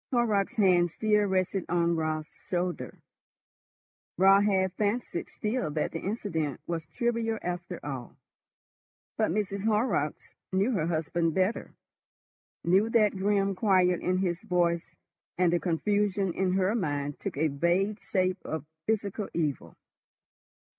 [0.11, 2.97] Horrocks' hand still rested on Raut's shoulder.
[4.17, 8.15] Raut half fancied still that the incident was trivial after all.
[9.17, 9.63] But Mrs.
[9.63, 11.75] Horrocks knew her husband better,
[12.63, 14.95] knew that grim quiet in his voice,
[15.37, 19.75] and the confusion in her mind took a vague shape of physical evil.